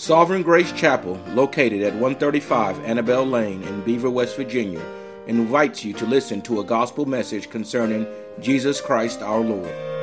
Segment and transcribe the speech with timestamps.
[0.00, 4.80] Sovereign Grace Chapel, located at 135 Annabelle Lane in Beaver, West Virginia,
[5.26, 8.06] invites you to listen to a gospel message concerning
[8.40, 9.99] Jesus Christ our Lord.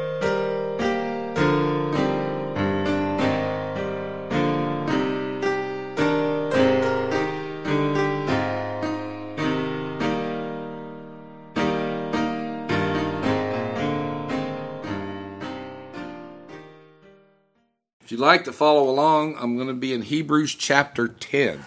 [18.27, 21.63] Like to follow along, I'm going to be in Hebrews chapter 10.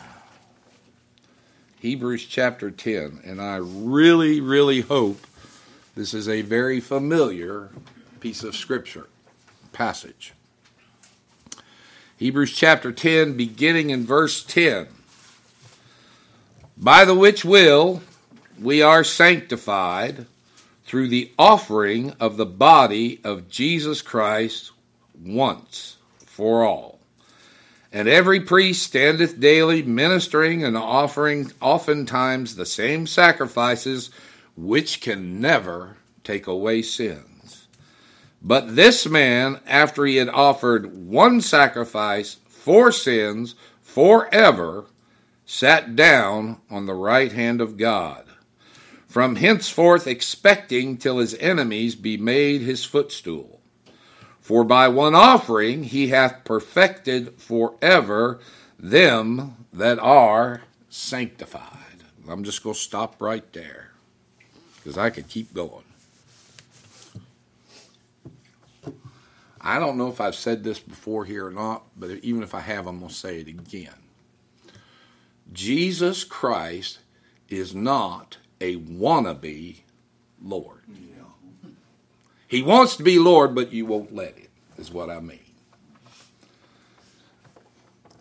[1.79, 3.23] Hebrews chapter 10.
[3.25, 5.27] And I really, really hope
[5.97, 7.71] this is a very familiar
[8.21, 9.07] piece of scripture,
[9.73, 10.35] passage.
[12.19, 14.87] Hebrews chapter 10, beginning in verse 10.
[16.77, 18.03] By the which will
[18.61, 20.27] we are sanctified
[20.85, 24.73] through the offering of the body of Jesus Christ
[25.19, 25.97] once
[26.41, 26.99] for all.
[27.93, 34.11] And every priest standeth daily ministering and offering oftentimes the same sacrifices
[34.57, 37.69] which can never take away sins.
[38.41, 44.87] But this man, after he had offered one sacrifice for sins forever,
[45.45, 48.25] sat down on the right hand of God,
[49.07, 53.60] from henceforth expecting till his enemies be made his footstool.
[54.51, 58.41] For by one offering he hath perfected forever
[58.81, 62.03] them that are sanctified.
[62.29, 63.93] I'm just going to stop right there
[64.75, 65.85] because I could keep going.
[69.61, 72.59] I don't know if I've said this before here or not, but even if I
[72.59, 73.95] have, I'm going to say it again.
[75.53, 76.99] Jesus Christ
[77.49, 79.83] is not a wannabe
[80.43, 80.81] Lord.
[82.51, 85.39] He wants to be Lord, but you won't let him, is what I mean.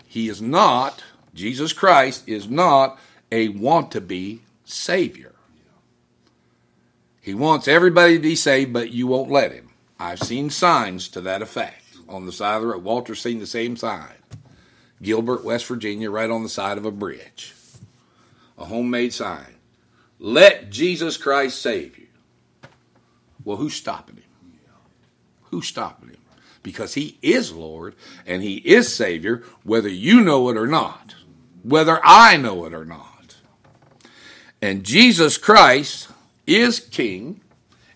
[0.05, 1.03] He is not,
[1.33, 2.99] Jesus Christ is not
[3.31, 5.33] a want to be Savior.
[7.19, 9.71] He wants everybody to be saved, but you won't let him.
[9.99, 12.83] I've seen signs to that effect on the side of the road.
[12.83, 14.13] Walter's seen the same sign.
[15.01, 17.55] Gilbert, West Virginia, right on the side of a bridge.
[18.59, 19.55] A homemade sign.
[20.19, 21.98] Let Jesus Christ save you.
[23.43, 24.23] Well, who's stopping him?
[25.43, 26.17] Who's stopping him?
[26.61, 27.95] Because he is Lord
[28.25, 31.15] and he is Savior, whether you know it or not,
[31.63, 33.37] whether I know it or not.
[34.61, 36.09] And Jesus Christ
[36.45, 37.41] is King,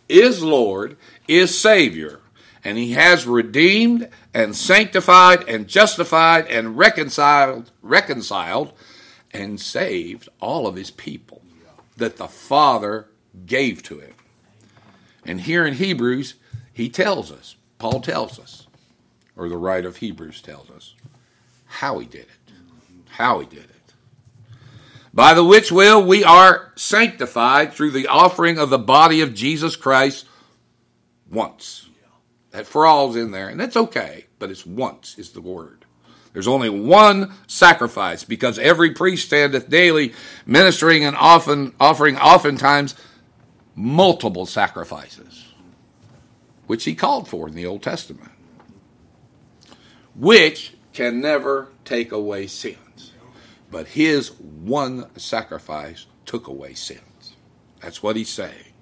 [0.07, 0.95] is Lord,
[1.27, 2.19] is Savior,
[2.63, 8.73] and he has redeemed and sanctified and justified and reconciled, reconciled
[9.31, 11.41] and saved all of his people
[11.97, 13.07] that the Father
[13.45, 14.12] gave to him.
[15.25, 16.35] And here in Hebrews,
[16.73, 18.67] he tells us, Paul tells us,
[19.35, 20.94] or the writer of Hebrews tells us,
[21.66, 22.53] how he did it.
[23.09, 23.94] How he did it.
[25.13, 29.75] By the which will we are sanctified through the offering of the body of Jesus
[29.75, 30.25] Christ
[31.29, 31.89] once.
[32.51, 35.85] That for all's in there, and that's okay, but it's once is the word.
[36.33, 40.13] There's only one sacrifice because every priest standeth daily
[40.45, 42.95] ministering and often offering oftentimes
[43.75, 45.53] multiple sacrifices,
[46.67, 48.31] which he called for in the Old Testament,
[50.16, 53.12] which can never take away sins.
[53.72, 57.35] But his one sacrifice took away sins.
[57.81, 58.73] That's what he's saying.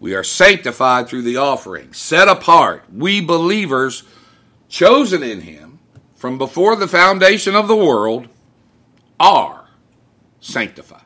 [0.00, 4.02] We are sanctified through the offering, set apart, we believers
[4.68, 5.78] chosen in him
[6.16, 8.28] from before the foundation of the world
[9.20, 9.68] are
[10.40, 11.02] sanctified.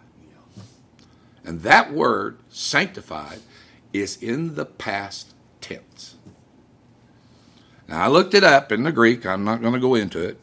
[1.47, 3.39] And that word, sanctified,
[3.93, 6.17] is in the past tense.
[7.89, 9.25] Now, I looked it up in the Greek.
[9.25, 10.41] I'm not going to go into it.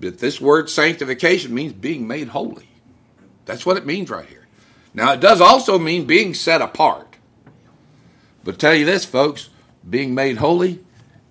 [0.00, 2.68] But this word sanctification means being made holy.
[3.44, 4.46] That's what it means right here.
[4.94, 7.16] Now, it does also mean being set apart.
[8.42, 9.50] But tell you this, folks,
[9.88, 10.82] being made holy,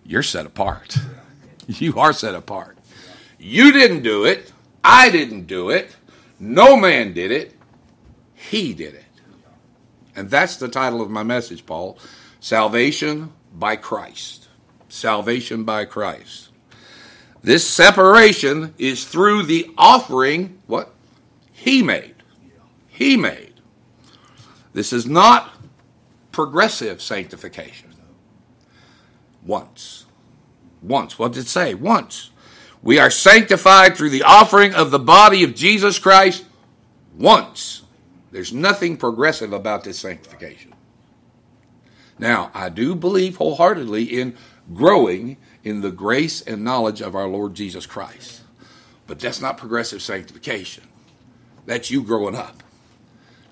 [0.06, 0.98] you're set apart.
[1.68, 2.78] You are set apart.
[3.40, 4.52] You didn't do it.
[4.84, 5.96] I didn't do it.
[6.38, 7.56] No man did it.
[8.52, 9.06] He did it.
[10.14, 11.98] And that's the title of my message, Paul.
[12.42, 14.50] Salvation by Christ.
[14.90, 16.50] Salvation by Christ.
[17.42, 20.92] This separation is through the offering, what?
[21.54, 22.16] He made.
[22.90, 23.54] He made.
[24.74, 25.54] This is not
[26.34, 27.96] progressive sanctification.
[29.46, 30.08] Once.
[30.82, 31.18] Once.
[31.18, 31.74] What did it say?
[31.74, 32.32] Once.
[32.84, 36.44] We are sanctified through the offering of the body of Jesus Christ
[37.18, 37.81] once.
[38.32, 40.74] There's nothing progressive about this sanctification.
[42.18, 44.36] Now, I do believe wholeheartedly in
[44.74, 48.42] growing in the grace and knowledge of our Lord Jesus Christ.
[49.08, 50.86] But that's not progressive sanctification.
[51.66, 52.64] That's you growing up.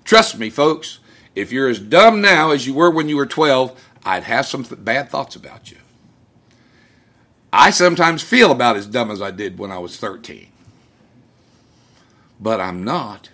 [0.04, 0.98] Trust me, folks,
[1.34, 4.64] if you're as dumb now as you were when you were 12, I'd have some
[4.64, 5.76] th- bad thoughts about you.
[7.52, 10.46] I sometimes feel about as dumb as I did when I was 13.
[12.40, 13.30] But I'm not.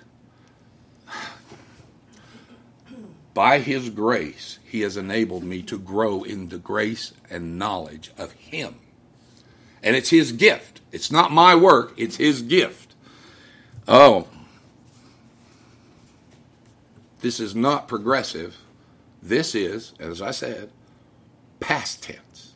[3.37, 8.33] By His grace, He has enabled me to grow in the grace and knowledge of
[8.33, 8.77] Him.
[9.83, 10.81] And it's His gift.
[10.91, 12.95] It's not my work, it's His gift.
[13.87, 14.27] Oh,
[17.21, 18.57] this is not progressive.
[19.23, 20.71] This is, as I said,
[21.61, 22.55] past tense.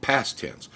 [0.00, 0.70] Past tense.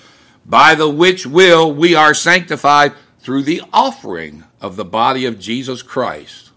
[0.44, 5.80] By the which will we are sanctified through the offering of the body of Jesus
[5.80, 6.50] Christ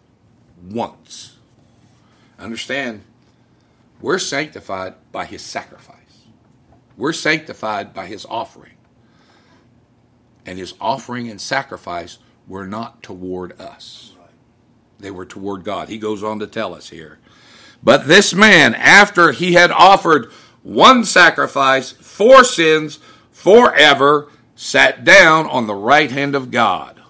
[0.62, 1.35] once.
[2.40, 3.04] Understand,
[4.02, 5.96] we're sanctified by his sacrifice.
[6.98, 8.74] We're sanctified by his offering.
[10.46, 14.14] And his offering and sacrifice were not toward us,
[15.00, 15.90] they were toward God.
[15.90, 17.20] He goes on to tell us here.
[17.84, 20.32] But this man, after he had offered
[20.64, 23.00] one sacrifice for sins
[23.32, 27.02] forever, sat down on the right hand of God.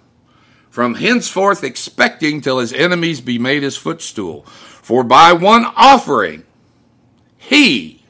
[0.69, 4.45] From henceforth expecting till his enemies be made his footstool.
[4.85, 6.43] For by one offering
[7.39, 8.03] he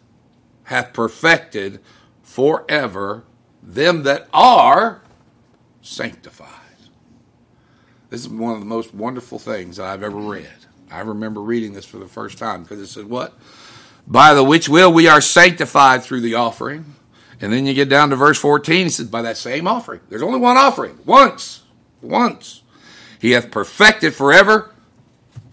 [0.63, 1.79] hath perfected
[2.21, 3.23] forever
[3.63, 5.01] them that are
[5.81, 6.49] sanctified.
[8.09, 10.51] This is one of the most wonderful things that I've ever read.
[10.91, 13.33] I remember reading this for the first time because it said, What?
[14.05, 16.95] By the which will we are sanctified through the offering.
[17.39, 20.01] And then you get down to verse 14, he says, By that same offering.
[20.09, 20.99] There's only one offering.
[21.05, 21.63] Once.
[22.01, 22.63] Once.
[23.17, 24.74] He hath perfected forever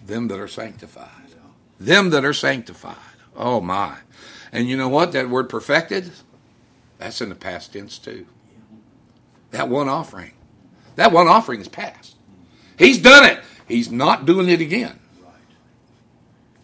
[0.07, 1.09] them that are sanctified.
[1.79, 2.97] Them that are sanctified.
[3.37, 3.99] Oh my.
[4.53, 5.13] And you know what?
[5.13, 6.11] That word perfected,
[6.99, 8.27] that's in the past tense too.
[9.51, 10.33] That one offering.
[10.97, 12.17] That one offering is past.
[12.79, 13.41] He's done it.
[13.67, 14.99] He's not doing it again.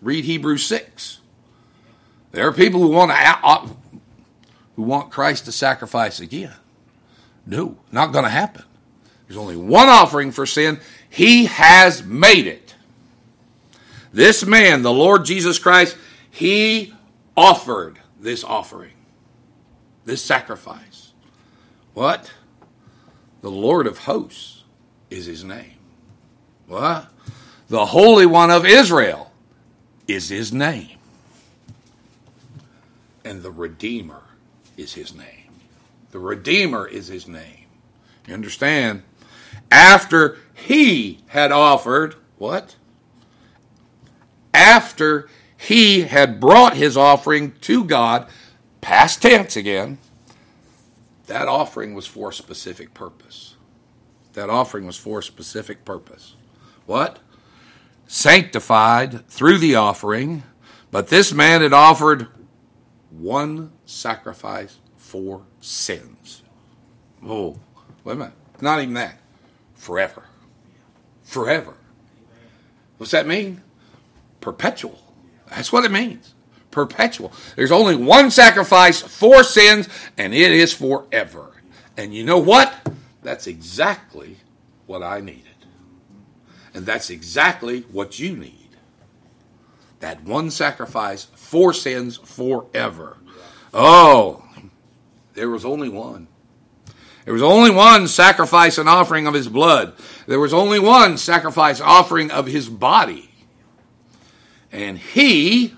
[0.00, 1.20] Read Hebrews 6.
[2.32, 3.68] There are people who want to uh, uh,
[4.76, 6.52] who want Christ to sacrifice again.
[7.46, 8.64] No, not going to happen.
[9.26, 10.78] There's only one offering for sin.
[11.08, 12.67] He has made it.
[14.12, 15.96] This man, the Lord Jesus Christ,
[16.30, 16.94] he
[17.36, 18.94] offered this offering,
[20.04, 21.12] this sacrifice.
[21.94, 22.32] What?
[23.42, 24.64] The Lord of hosts
[25.10, 25.74] is his name.
[26.66, 27.08] What?
[27.68, 29.32] The Holy One of Israel
[30.06, 30.98] is his name.
[33.24, 34.22] And the Redeemer
[34.76, 35.52] is his name.
[36.10, 37.66] The Redeemer is his name.
[38.26, 39.02] You understand?
[39.70, 42.76] After he had offered, what?
[44.58, 48.26] After he had brought his offering to God,
[48.80, 49.98] past tense again,
[51.28, 53.54] that offering was for a specific purpose.
[54.32, 56.34] That offering was for a specific purpose.
[56.86, 57.20] What?
[58.08, 60.42] Sanctified through the offering,
[60.90, 62.26] but this man had offered
[63.10, 66.42] one sacrifice for sins.
[67.24, 67.60] Oh,
[68.02, 68.34] wait a minute.
[68.60, 69.20] Not even that.
[69.76, 70.24] Forever.
[71.22, 71.74] Forever.
[72.96, 73.62] What's that mean?
[74.48, 74.98] Perpetual.
[75.50, 76.32] That's what it means.
[76.70, 77.34] Perpetual.
[77.54, 81.52] There's only one sacrifice for sins, and it is forever.
[81.98, 82.74] And you know what?
[83.22, 84.38] That's exactly
[84.86, 85.44] what I needed.
[86.72, 88.70] And that's exactly what you need.
[90.00, 93.18] That one sacrifice for sins forever.
[93.74, 94.42] Oh,
[95.34, 96.26] there was only one.
[97.26, 99.92] There was only one sacrifice and offering of his blood.
[100.26, 103.27] There was only one sacrifice offering of his body.
[104.72, 105.74] And he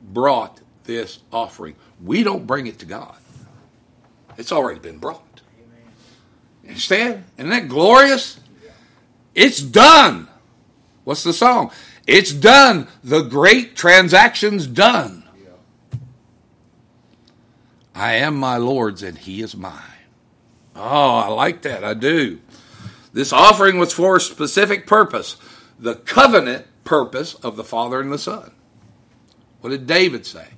[0.00, 1.76] brought this offering.
[2.02, 3.16] We don't bring it to God.
[4.38, 5.22] It's already been brought.
[6.66, 7.24] Understand?
[7.36, 8.40] Isn't that glorious?
[9.34, 10.28] It's done.
[11.04, 11.70] What's the song?
[12.06, 12.88] It's done.
[13.02, 15.24] The great transaction's done.
[17.94, 19.80] I am my Lord's and he is mine.
[20.74, 21.84] Oh, I like that.
[21.84, 22.40] I do.
[23.12, 25.36] This offering was for a specific purpose
[25.78, 28.52] the covenant purpose of the Father and the Son.
[29.60, 30.48] What did David say?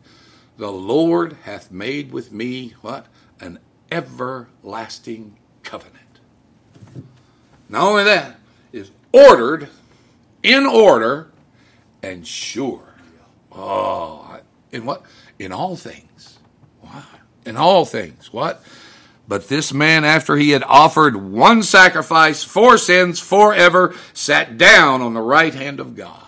[0.57, 3.07] The Lord hath made with me what?
[3.41, 3.59] An
[3.91, 5.99] everlasting covenant.
[7.69, 8.37] Not only that,
[8.73, 9.69] is ordered,
[10.43, 11.31] in order,
[12.03, 12.95] and sure.
[13.51, 14.41] Oh,
[14.71, 15.03] in what?
[15.39, 16.39] In all things.
[16.83, 17.03] Wow.
[17.47, 18.33] In all things.
[18.33, 18.63] What?
[19.27, 25.15] But this man, after he had offered one sacrifice for sins forever, sat down on
[25.15, 26.21] the right hand of God.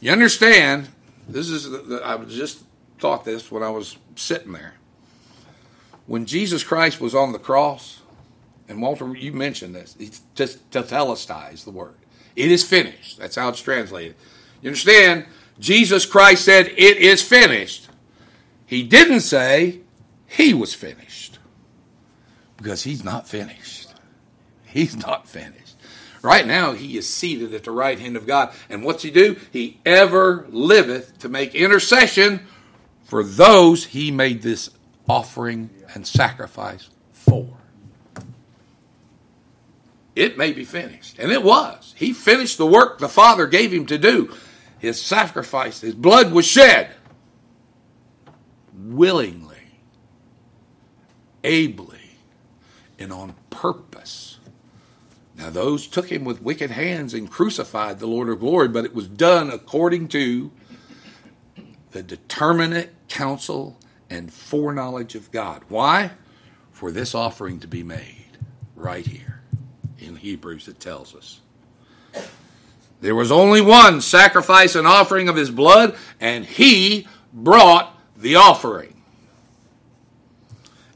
[0.00, 0.88] You understand?
[1.28, 2.64] This is, I just
[2.98, 4.74] thought this when I was sitting there.
[6.06, 8.02] When Jesus Christ was on the cross,
[8.68, 9.94] And Walter, you mentioned this.
[9.98, 11.96] It's just tetelestai the word.
[12.34, 13.18] It is finished.
[13.18, 14.16] That's how it's translated.
[14.62, 15.26] You understand?
[15.58, 17.88] Jesus Christ said, It is finished.
[18.66, 19.80] He didn't say
[20.36, 21.38] he was finished
[22.56, 23.92] because he's not finished.
[24.64, 25.76] He's not finished.
[26.22, 28.52] Right now, he is seated at the right hand of God.
[28.70, 29.36] And what's he do?
[29.52, 32.46] He ever liveth to make intercession
[33.04, 34.70] for those he made this
[35.08, 37.48] offering and sacrifice for.
[40.16, 41.18] It may be finished.
[41.18, 41.94] And it was.
[41.96, 44.34] He finished the work the Father gave him to do.
[44.78, 46.94] His sacrifice, his blood was shed
[48.76, 49.53] willingly,
[51.44, 52.18] ably,
[52.98, 54.38] and on purpose.
[55.36, 58.94] Now, those took him with wicked hands and crucified the Lord of glory, but it
[58.94, 60.50] was done according to
[61.90, 63.78] the determinate counsel
[64.10, 65.62] and foreknowledge of God.
[65.68, 66.12] Why?
[66.72, 68.38] For this offering to be made
[68.74, 69.42] right here.
[69.98, 71.40] In Hebrews, it tells us.
[73.00, 78.93] There was only one sacrifice and offering of his blood, and he brought the offering.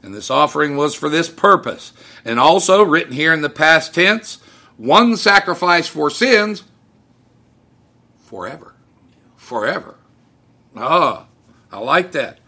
[0.01, 1.93] And this offering was for this purpose.
[2.23, 4.39] And also, written here in the past tense,
[4.77, 6.63] one sacrifice for sins
[8.17, 8.75] forever.
[9.35, 9.95] Forever.
[10.75, 11.27] Ah,
[11.71, 12.39] I like that.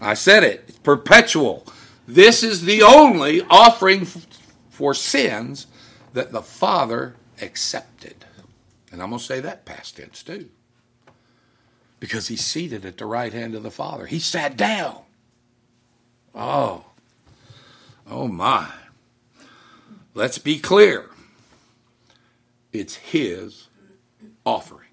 [0.00, 0.64] I said it.
[0.68, 1.66] It's perpetual.
[2.08, 4.06] This is the only offering
[4.68, 5.66] for sins
[6.12, 8.24] that the Father accepted.
[8.90, 10.48] And I'm going to say that past tense too
[12.00, 14.06] because he's seated at the right hand of the Father.
[14.06, 15.02] He sat down.
[16.34, 16.84] Oh,
[18.10, 18.70] oh my.
[20.14, 21.10] Let's be clear.
[22.72, 23.68] It's his
[24.44, 24.88] offering.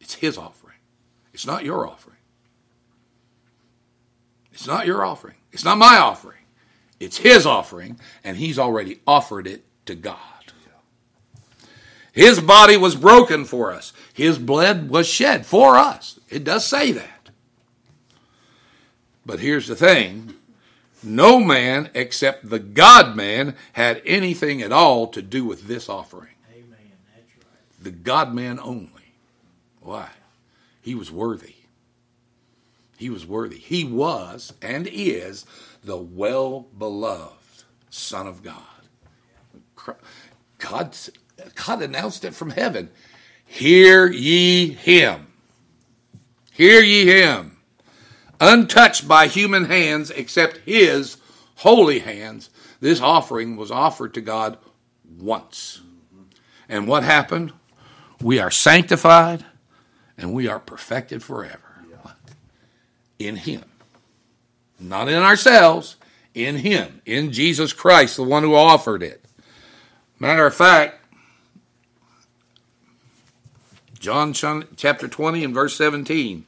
[0.00, 0.76] It's his offering.
[1.32, 2.16] It's not your offering.
[4.52, 5.36] It's not your offering.
[5.52, 6.38] It's not my offering.
[7.00, 10.18] It's his offering, and he's already offered it to God.
[12.14, 13.92] His body was broken for us.
[14.12, 16.20] His blood was shed for us.
[16.30, 17.30] It does say that.
[19.26, 20.34] But here's the thing
[21.04, 26.34] no man except the God man had anything at all to do with this offering.
[26.52, 26.78] Amen.
[27.14, 27.82] That's right.
[27.82, 28.90] The God man only.
[29.80, 30.08] Why?
[30.80, 31.54] He was worthy.
[32.96, 33.58] He was worthy.
[33.58, 35.44] He was and is
[35.82, 38.62] the well beloved Son of God.
[40.58, 40.96] God
[41.54, 42.90] God announced it from heaven.
[43.44, 45.26] Hear ye him.
[46.52, 47.53] Hear ye him.
[48.46, 51.16] Untouched by human hands except his
[51.56, 54.58] holy hands, this offering was offered to God
[55.18, 55.80] once.
[56.68, 57.54] And what happened?
[58.20, 59.46] We are sanctified
[60.18, 61.82] and we are perfected forever.
[63.18, 63.64] In him.
[64.78, 65.96] Not in ourselves,
[66.34, 69.24] in him, in Jesus Christ, the one who offered it.
[70.18, 71.02] Matter of fact,
[73.98, 76.44] John chapter 20 and verse 17.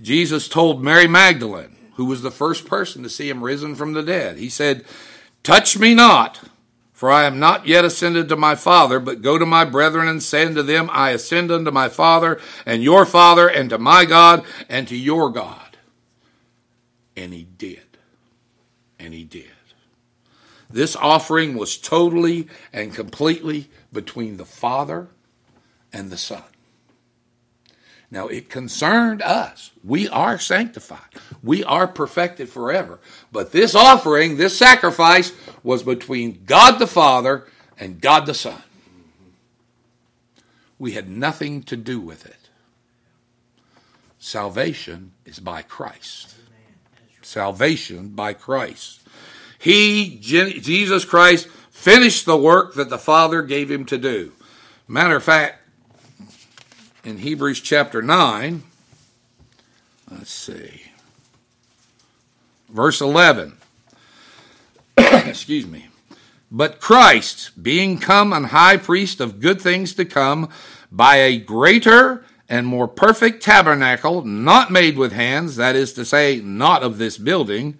[0.00, 4.02] Jesus told Mary Magdalene, who was the first person to see him risen from the
[4.02, 4.84] dead, he said,
[5.42, 6.40] Touch me not,
[6.92, 10.22] for I am not yet ascended to my Father, but go to my brethren and
[10.22, 14.44] say unto them, I ascend unto my Father and your Father, and to my God
[14.68, 15.76] and to your God.
[17.16, 17.80] And he did.
[18.98, 19.50] And he did.
[20.68, 25.08] This offering was totally and completely between the Father
[25.92, 26.44] and the Son.
[28.10, 29.70] Now, it concerned us.
[29.84, 32.98] We are sanctified, we are perfected forever.
[33.30, 37.46] But this offering, this sacrifice, was between God the Father
[37.78, 38.62] and God the Son.
[40.78, 42.36] We had nothing to do with it.
[44.18, 46.34] Salvation is by Christ.
[47.22, 49.00] Salvation by Christ.
[49.58, 54.32] He, Jesus Christ, finished the work that the Father gave him to do.
[54.88, 55.59] Matter of fact,
[57.04, 58.62] in Hebrews chapter 9.
[60.10, 60.82] Let's see.
[62.68, 63.56] Verse 11.
[64.96, 65.88] Excuse me.
[66.50, 70.48] But Christ, being come an high priest of good things to come,
[70.90, 76.40] by a greater and more perfect tabernacle, not made with hands, that is to say,
[76.40, 77.78] not of this building,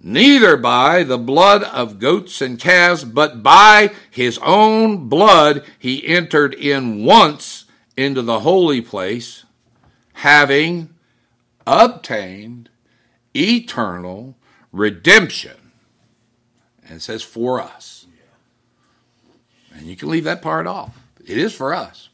[0.00, 6.54] neither by the blood of goats and calves, but by his own blood he entered
[6.54, 7.64] in once
[7.98, 9.44] into the holy place,
[10.12, 10.94] having
[11.66, 12.70] obtained
[13.34, 14.36] eternal
[14.70, 15.72] redemption.
[16.86, 18.06] And it says for us.
[19.74, 21.02] And you can leave that part off.
[21.26, 22.08] It is for us.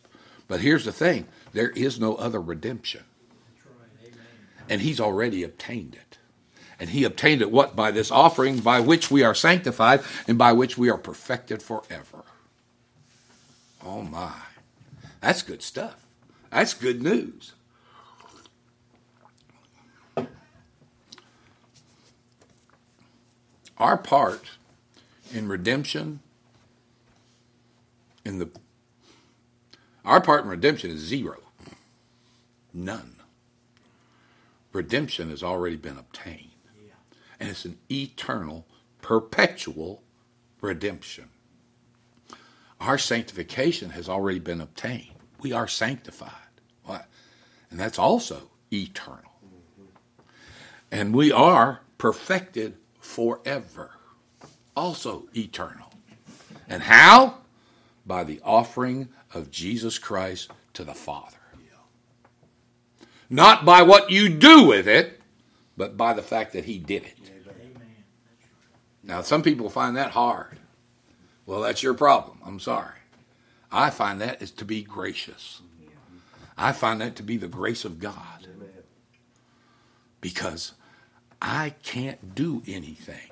[0.48, 3.04] But here's the thing there is no other redemption.
[4.70, 6.16] And he's already obtained it.
[6.80, 7.76] And he obtained it what?
[7.76, 12.24] By this offering by which we are sanctified and by which we are perfected forever.
[13.84, 14.32] Oh my.
[15.24, 16.04] That's good stuff.
[16.50, 17.54] That's good news.
[23.78, 24.50] Our part
[25.32, 26.20] in redemption
[28.26, 28.50] in the
[30.04, 31.38] our part in redemption is zero.
[32.74, 33.16] None.
[34.74, 36.50] Redemption has already been obtained.
[37.40, 38.66] And it's an eternal,
[39.00, 40.02] perpetual
[40.60, 41.30] redemption.
[42.78, 45.13] Our sanctification has already been obtained.
[45.40, 46.30] We are sanctified.
[47.70, 49.32] And that's also eternal.
[50.92, 53.90] And we are perfected forever.
[54.76, 55.90] Also eternal.
[56.68, 57.38] And how?
[58.06, 61.36] By the offering of Jesus Christ to the Father.
[63.28, 65.20] Not by what you do with it,
[65.76, 67.18] but by the fact that He did it.
[69.02, 70.60] Now, some people find that hard.
[71.44, 72.38] Well, that's your problem.
[72.44, 72.98] I'm sorry.
[73.74, 75.60] I find that is to be gracious.
[76.56, 78.46] I find that to be the grace of God.
[80.20, 80.74] Because
[81.42, 83.30] I can't do anything.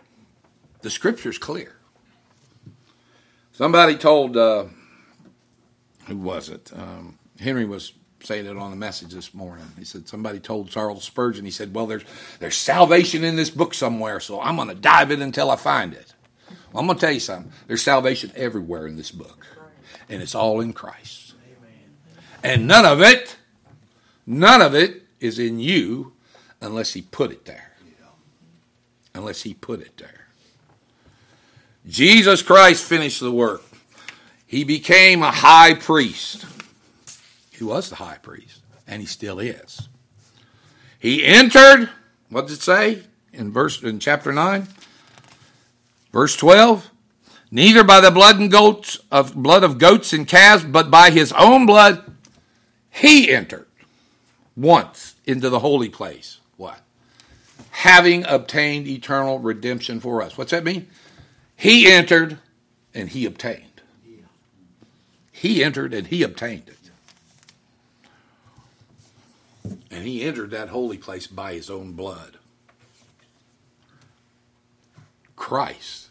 [0.81, 1.77] The scripture's clear.
[3.53, 4.65] Somebody told, uh,
[6.07, 6.73] who was it?
[6.75, 9.67] Um, Henry was saying it on the message this morning.
[9.79, 11.45] He said somebody told Charles Spurgeon.
[11.45, 12.05] He said, "Well, there's
[12.39, 15.93] there's salvation in this book somewhere, so I'm going to dive in until I find
[15.93, 16.15] it."
[16.73, 17.53] Well, I'm going to tell you something.
[17.67, 19.47] There's salvation everywhere in this book,
[20.13, 21.35] and it's all in Christ.
[22.45, 23.37] And none of it,
[24.27, 26.13] none of it is in you
[26.61, 27.73] unless He put it there.
[29.15, 30.27] Unless He put it there.
[31.89, 33.63] Jesus Christ finished the work.
[34.47, 36.45] He became a high priest.
[37.51, 39.89] He was the high priest, and he still is.
[40.99, 41.89] He entered,
[42.29, 43.03] what does it say
[43.33, 44.69] in verse in chapter 9?
[46.13, 46.92] Verse 12.
[47.55, 51.33] Neither by the blood and goats of blood of goats and calves, but by his
[51.33, 52.03] own blood,
[52.91, 53.67] he entered
[54.57, 56.41] once into the holy place.
[56.57, 56.81] What?
[57.73, 60.39] Having obtained eternal redemption for us.
[60.39, 60.89] What's that mean?
[61.55, 62.39] He entered
[62.95, 63.83] and he obtained.
[65.31, 66.79] He entered and he obtained it.
[69.91, 72.39] And he entered that holy place by his own blood.
[75.37, 76.02] Christ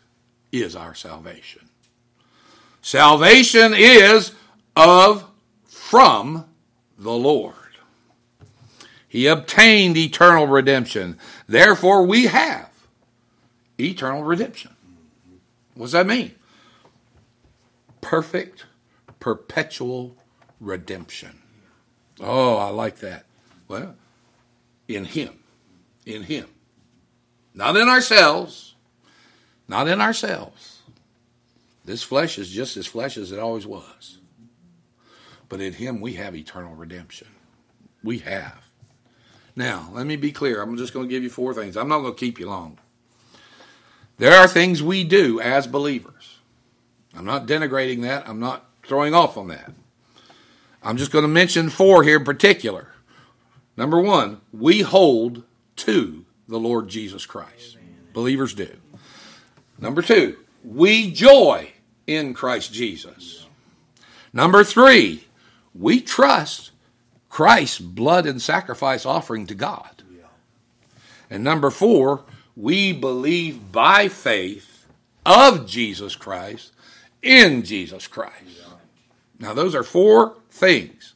[0.51, 1.69] is our salvation.
[2.81, 4.33] Salvation is
[4.75, 5.25] of
[5.65, 6.45] from
[6.97, 7.55] the Lord.
[9.07, 11.17] He obtained eternal redemption.
[11.47, 12.69] Therefore, we have
[13.77, 14.71] eternal redemption.
[15.75, 16.35] What does that mean?
[17.99, 18.65] Perfect,
[19.19, 20.15] perpetual
[20.59, 21.41] redemption.
[22.19, 23.25] Oh, I like that.
[23.67, 23.95] Well,
[24.87, 25.39] in Him.
[26.05, 26.47] In Him.
[27.53, 28.75] Not in ourselves.
[29.71, 30.81] Not in ourselves.
[31.85, 34.17] This flesh is just as flesh as it always was.
[35.47, 37.29] But in Him we have eternal redemption.
[38.03, 38.65] We have.
[39.55, 40.61] Now, let me be clear.
[40.61, 41.77] I'm just going to give you four things.
[41.77, 42.79] I'm not going to keep you long.
[44.17, 46.39] There are things we do as believers.
[47.15, 48.27] I'm not denigrating that.
[48.27, 49.71] I'm not throwing off on that.
[50.83, 52.89] I'm just going to mention four here in particular.
[53.77, 55.43] Number one, we hold
[55.77, 57.77] to the Lord Jesus Christ.
[57.77, 58.09] Amen.
[58.11, 58.80] Believers do.
[59.81, 61.73] Number two, we joy
[62.07, 63.47] in Christ Jesus.
[64.31, 65.25] Number three,
[65.75, 66.71] we trust
[67.29, 70.03] Christ's blood and sacrifice offering to God.
[71.29, 72.23] And number four,
[72.55, 74.85] we believe by faith
[75.25, 76.71] of Jesus Christ
[77.21, 78.63] in Jesus Christ.
[79.39, 81.13] Now, those are four things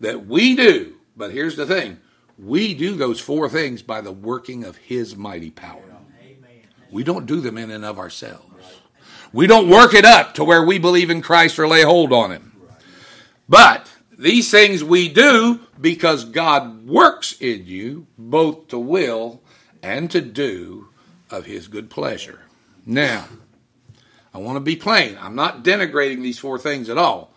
[0.00, 1.98] that we do but here's the thing
[2.38, 5.95] we do those four things by the working of His mighty power.
[6.90, 8.42] We don't do them in and of ourselves.
[9.32, 12.30] We don't work it up to where we believe in Christ or lay hold on
[12.30, 12.52] Him.
[13.48, 19.42] But these things we do because God works in you both to will
[19.82, 20.88] and to do
[21.30, 22.40] of His good pleasure.
[22.84, 23.26] Now,
[24.32, 25.18] I want to be plain.
[25.20, 27.32] I'm not denigrating these four things at all.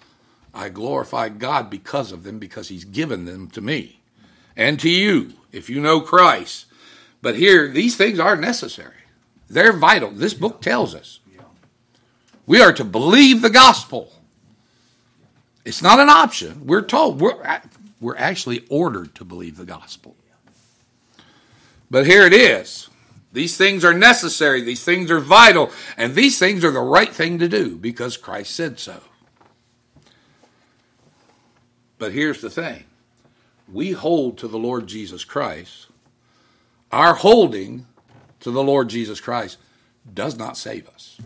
[0.54, 4.00] I glorify God because of them, because He's given them to me
[4.56, 6.66] and to you, if you know Christ.
[7.22, 8.99] But here, these things are necessary,
[9.50, 10.12] they're vital.
[10.12, 11.20] This book tells us.
[12.46, 14.12] We are to believe the gospel.
[15.66, 16.66] It's not an option.
[16.66, 17.62] We're told, we're,
[18.02, 20.16] we're actually ordered to believe the gospel.
[21.92, 22.90] But here it is.
[23.32, 27.38] These things are necessary, these things are vital, and these things are the right thing
[27.38, 29.02] to do because Christ said so.
[32.00, 32.86] But here's the thing
[33.72, 35.88] we hold to the Lord Jesus Christ.
[36.92, 37.86] Our holding
[38.42, 39.58] to the Lord Jesus Christ
[40.14, 41.20] does not save us.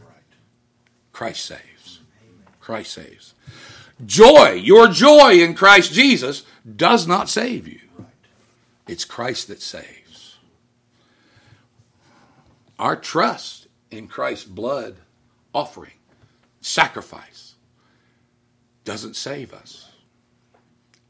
[1.12, 1.99] Christ saves.
[2.60, 3.34] Christ saves.
[4.06, 6.43] Joy, your joy in Christ Jesus
[6.76, 7.80] does not save you.
[8.88, 10.38] It's Christ that saves.
[12.80, 14.97] Our trust in Christ's blood
[15.54, 15.93] offering,
[16.60, 17.56] sacrifice,
[18.84, 19.91] doesn't save us.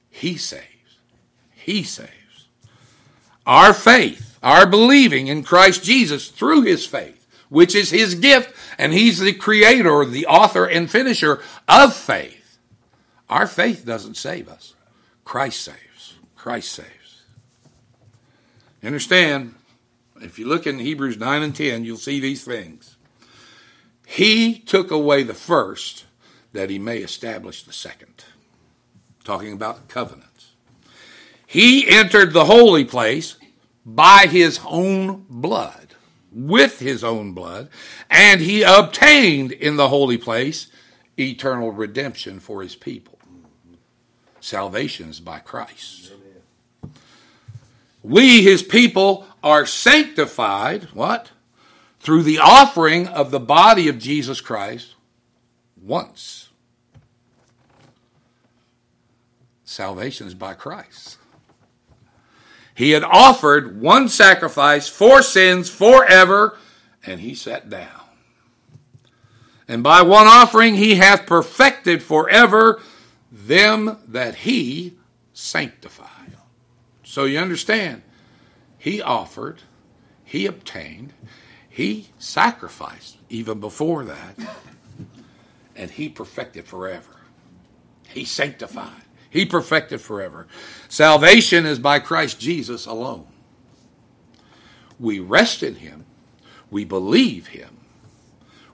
[0.10, 0.68] He saves.
[1.52, 2.10] He saves.
[3.46, 8.94] Our faith, our believing in Christ Jesus through his faith, which is his gift, and
[8.94, 12.60] he's the creator, the author, and finisher of faith.
[13.30, 14.76] Our faith doesn't save us.
[15.24, 16.16] Christ saves.
[16.36, 17.22] Christ saves.
[18.82, 19.56] You understand?
[20.22, 22.98] If you look in Hebrews 9 and 10, you'll see these things.
[24.06, 26.06] He took away the first
[26.52, 28.26] that he may establish the second.
[29.24, 30.52] Talking about covenants.
[31.48, 33.38] He entered the holy place
[33.86, 35.96] by his own blood,
[36.32, 37.70] with his own blood,
[38.10, 40.68] and he obtained in the holy place
[41.18, 43.20] eternal redemption for his people.
[44.40, 46.12] Salvation is by Christ.
[48.02, 51.32] We, his people, are sanctified, what?
[52.00, 54.96] Through the offering of the body of Jesus Christ
[55.82, 56.50] once.
[59.64, 61.18] Salvation is by Christ.
[62.76, 66.58] He had offered one sacrifice for sins forever,
[67.06, 68.02] and he sat down.
[69.68, 72.82] And by one offering he hath perfected forever
[73.32, 74.98] them that he
[75.34, 76.10] sanctified.
[77.04, 78.02] So you understand,
[78.78, 79.62] he offered,
[80.24, 81.14] he obtained,
[81.70, 84.36] he sacrificed even before that,
[85.76, 87.16] and he perfected forever.
[88.08, 90.48] He sanctified, he perfected forever.
[90.88, 93.26] Salvation is by Christ Jesus alone.
[95.00, 96.06] We rest in him,
[96.70, 97.78] we believe him,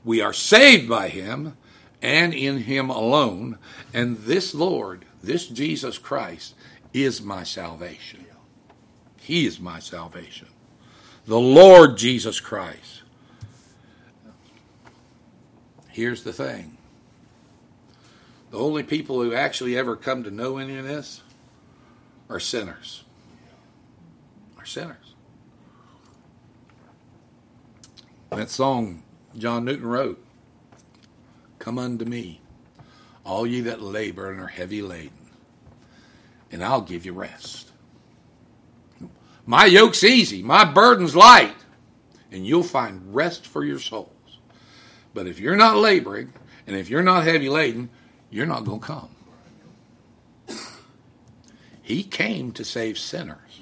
[0.04, 1.56] we are saved by him
[2.02, 3.58] and in him alone,
[3.94, 6.56] and this Lord, this Jesus Christ,
[6.94, 8.26] is my salvation.
[9.18, 10.48] He is my salvation.
[11.26, 13.04] The Lord Jesus Christ.
[15.88, 16.79] Here's the thing
[18.52, 21.22] the only people who actually ever come to know any of this
[22.30, 23.04] are sinners.
[24.58, 25.14] Are sinners.
[28.32, 29.04] That song
[29.38, 30.24] John Newton wrote
[31.58, 32.42] Come unto me,
[33.26, 35.30] all ye that labor and are heavy laden,
[36.52, 37.72] and I'll give you rest.
[39.46, 41.56] My yoke's easy, my burden's light,
[42.32, 44.14] and you'll find rest for your souls.
[45.14, 46.34] But if you're not laboring,
[46.68, 47.90] and if you're not heavy laden,
[48.30, 49.10] you're not going to come.
[51.82, 53.62] He came to save sinners.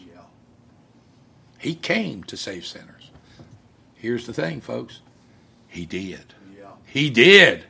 [1.60, 3.10] He came to save sinners.
[3.96, 5.00] Here's the thing, folks.
[5.68, 6.34] He did.
[6.86, 7.64] He did.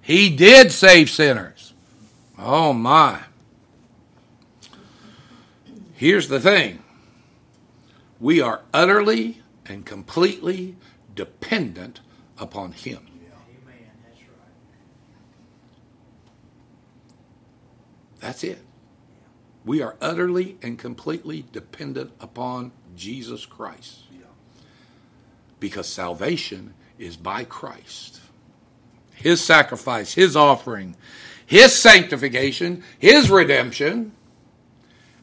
[0.00, 1.72] He did save sinners.
[2.36, 3.20] Oh, my.
[5.94, 6.82] Here's the thing
[8.18, 10.74] we are utterly and completely
[11.14, 12.00] dependent
[12.38, 13.06] upon Him.
[18.22, 18.60] That's it.
[19.64, 23.98] We are utterly and completely dependent upon Jesus Christ.
[25.58, 28.20] Because salvation is by Christ.
[29.14, 30.96] His sacrifice, His offering,
[31.44, 34.12] His sanctification, His redemption,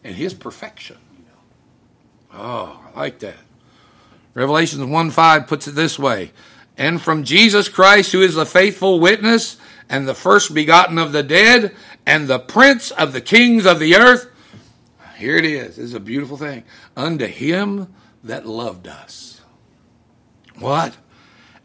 [0.04, 0.98] and His perfection.
[2.34, 3.40] Oh, I like that.
[4.34, 6.32] Revelations 1 5 puts it this way
[6.78, 9.58] And from Jesus Christ, who is the faithful witness
[9.90, 13.96] and the first begotten of the dead and the prince of the kings of the
[13.96, 14.30] earth.
[15.18, 15.76] Here it is.
[15.76, 16.64] This is a beautiful thing.
[16.96, 19.42] Unto him that loved us.
[20.58, 20.98] What?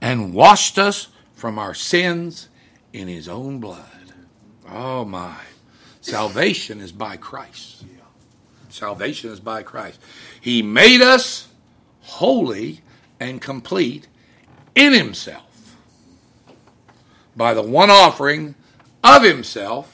[0.01, 2.49] And washed us from our sins
[2.93, 4.13] in his own blood.
[4.69, 5.37] Oh my.
[6.01, 7.85] Salvation is by Christ.
[8.75, 10.01] Salvation is by Christ.
[10.41, 11.47] He made us
[12.01, 12.81] holy
[13.21, 14.09] and complete
[14.75, 15.77] in Himself
[17.37, 18.57] by the one offering
[19.05, 19.94] of Himself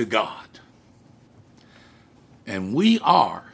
[0.00, 0.48] to God.
[2.46, 3.44] And we are,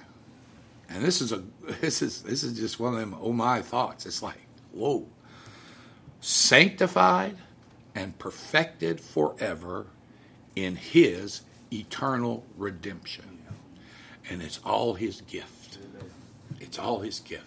[0.89, 1.43] and this is a
[1.81, 4.07] this is this is just one of them oh my thoughts.
[4.07, 5.07] It's like, whoa.
[6.21, 7.37] Sanctified
[7.95, 9.87] and perfected forever
[10.55, 13.39] in his eternal redemption.
[14.29, 15.79] And it's all his gift.
[16.61, 17.45] It's all his gift.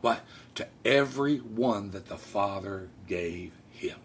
[0.00, 0.20] What?
[0.56, 3.98] To every one that the Father gave him.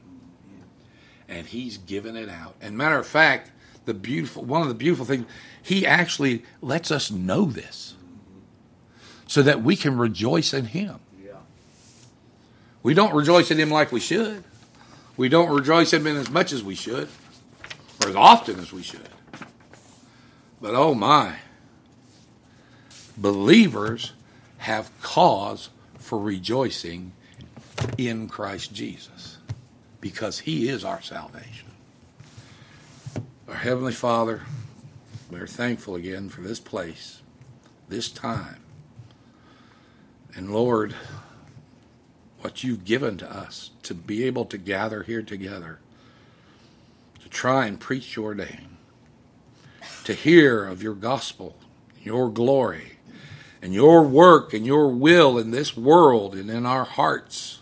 [1.28, 2.56] And he's given it out.
[2.62, 3.52] And matter of fact,
[3.86, 5.26] the beautiful one of the beautiful things,
[5.62, 7.96] he actually lets us know this.
[9.26, 11.00] So that we can rejoice in him.
[12.84, 14.44] We don't rejoice in Him like we should.
[15.16, 17.08] We don't rejoice in Him as much as we should,
[18.02, 19.08] or as often as we should.
[20.62, 21.38] But oh my,
[23.18, 24.12] believers
[24.60, 27.14] have cause for rejoicing
[27.98, 29.38] in Christ Jesus
[30.02, 31.70] because He is our salvation.
[33.54, 34.42] Our Heavenly Father,
[35.30, 37.22] we are thankful again for this place,
[37.88, 38.64] this time.
[40.34, 40.96] And Lord,
[42.42, 45.78] what you've given to us to be able to gather here together,
[47.22, 48.80] to try and preach your name,
[50.06, 51.56] to hear of your gospel,
[52.02, 52.98] your glory,
[53.62, 57.60] and your work and your will in this world and in our hearts,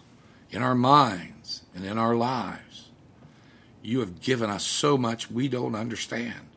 [0.52, 2.71] in our minds, and in our lives.
[3.82, 6.48] You have given us so much we don't understand.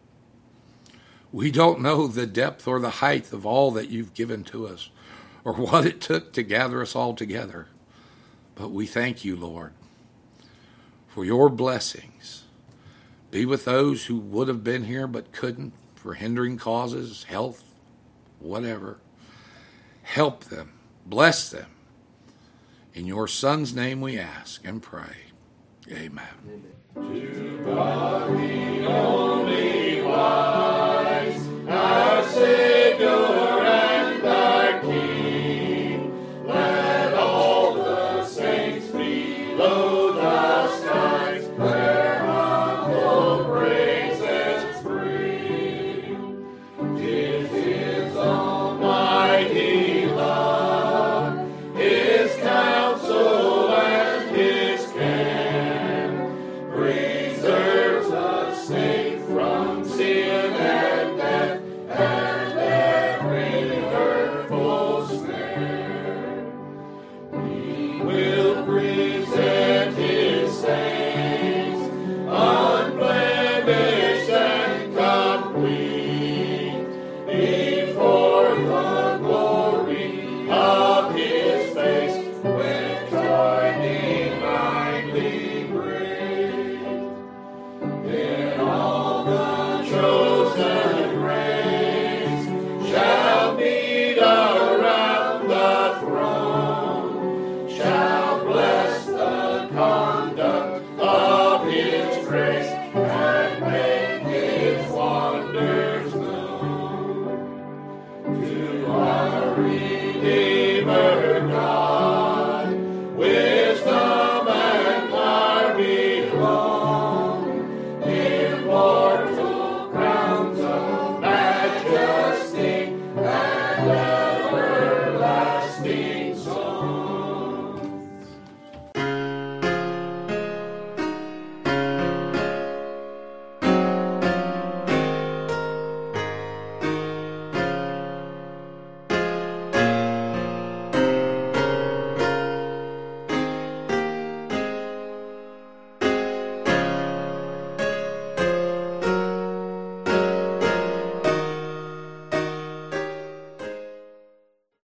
[1.32, 4.90] We don't know the depth or the height of all that you've given to us
[5.44, 7.66] or what it took to gather us all together.
[8.54, 9.72] But we thank you, Lord,
[11.08, 12.44] for your blessings.
[13.30, 17.64] Be with those who would have been here but couldn't for hindering causes, health,
[18.38, 18.98] whatever.
[20.02, 20.72] Help them,
[21.04, 21.66] bless them.
[22.92, 25.32] In your Son's name we ask and pray.
[25.90, 26.28] Amen.
[26.46, 26.74] Amen.
[26.94, 27.34] The